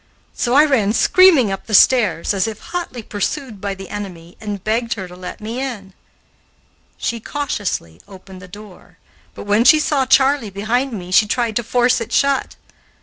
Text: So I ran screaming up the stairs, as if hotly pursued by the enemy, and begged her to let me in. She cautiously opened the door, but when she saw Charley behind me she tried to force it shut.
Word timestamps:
So 0.33 0.55
I 0.55 0.65
ran 0.65 0.93
screaming 0.93 1.51
up 1.51 1.67
the 1.67 1.75
stairs, 1.75 2.33
as 2.33 2.47
if 2.47 2.59
hotly 2.59 3.03
pursued 3.03 3.61
by 3.61 3.75
the 3.75 3.89
enemy, 3.89 4.35
and 4.41 4.63
begged 4.63 4.95
her 4.95 5.07
to 5.07 5.15
let 5.15 5.39
me 5.39 5.59
in. 5.59 5.93
She 6.97 7.19
cautiously 7.19 8.01
opened 8.07 8.41
the 8.41 8.47
door, 8.47 8.97
but 9.35 9.43
when 9.43 9.63
she 9.63 9.79
saw 9.79 10.07
Charley 10.07 10.49
behind 10.49 10.91
me 10.91 11.11
she 11.11 11.27
tried 11.27 11.55
to 11.57 11.63
force 11.63 12.01
it 12.01 12.11
shut. 12.11 12.55